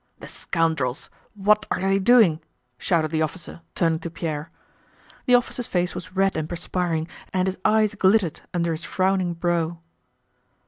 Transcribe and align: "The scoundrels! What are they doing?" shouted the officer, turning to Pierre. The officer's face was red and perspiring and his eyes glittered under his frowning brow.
"The 0.17 0.27
scoundrels! 0.27 1.11
What 1.35 1.67
are 1.69 1.79
they 1.79 1.99
doing?" 1.99 2.41
shouted 2.79 3.11
the 3.11 3.21
officer, 3.21 3.61
turning 3.75 3.99
to 3.99 4.09
Pierre. 4.09 4.49
The 5.27 5.35
officer's 5.35 5.67
face 5.67 5.93
was 5.93 6.15
red 6.15 6.35
and 6.35 6.49
perspiring 6.49 7.07
and 7.31 7.47
his 7.47 7.59
eyes 7.63 7.93
glittered 7.93 8.41
under 8.51 8.71
his 8.71 8.83
frowning 8.83 9.35
brow. 9.35 9.77